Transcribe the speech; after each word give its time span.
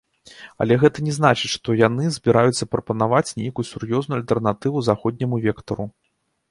Але 0.63 0.77
гэта 0.83 1.03
не 1.09 1.13
значыць, 1.17 1.51
што 1.57 1.75
яны 1.81 2.07
збіраюцца 2.17 2.69
прапанаваць 2.73 3.35
нейкую 3.43 3.67
сур'ёзную 3.75 4.17
альтэрнатыву 4.21 4.87
заходняму 4.91 5.35
вектару. 5.47 5.85